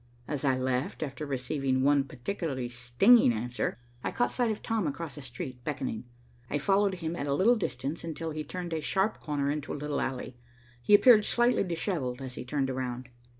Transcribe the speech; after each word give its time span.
As 0.27 0.43
I 0.43 0.57
left 0.57 1.03
after 1.03 1.27
receiving 1.27 1.83
one 1.83 2.05
particularly 2.05 2.67
stinging 2.69 3.31
answer, 3.31 3.77
I 4.03 4.09
caught 4.09 4.31
sight 4.31 4.49
of 4.49 4.63
Tom 4.63 4.87
across 4.87 5.13
the 5.13 5.21
street, 5.21 5.63
beckoning. 5.63 6.05
I 6.49 6.57
followed 6.57 6.95
him 6.95 7.15
at 7.15 7.27
a 7.27 7.35
little 7.35 7.55
distance 7.55 8.03
until 8.03 8.31
he 8.31 8.43
turned 8.43 8.73
a 8.73 8.81
sharp 8.81 9.19
corner 9.19 9.51
into 9.51 9.71
a 9.71 9.75
little 9.77 10.01
alley. 10.01 10.37
He 10.81 10.95
appeared 10.95 11.23
slightly 11.23 11.63
dishevelled 11.63 12.19
as 12.19 12.33
he 12.33 12.43
turned 12.43 12.71
around. 12.71 13.09